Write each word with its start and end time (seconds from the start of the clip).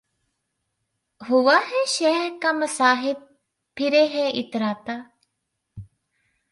ہوا 1.21 1.57
ہے 1.69 1.81
شہہ 1.95 2.27
کا 2.41 2.51
مصاحب 2.61 3.17
پھرے 3.77 4.03
ہے 4.13 4.25
اتراتا 4.39 4.95